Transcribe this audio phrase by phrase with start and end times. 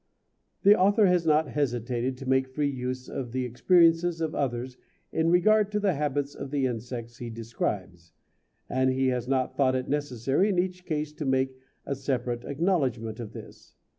[0.63, 4.75] The author has not hesitated to make free use of the experiences of others
[5.11, 8.11] in regard to the habits of the insects he describes,
[8.67, 11.55] and he has not thought it necessary in each case to make
[11.93, 13.75] separate acknowledgment of this.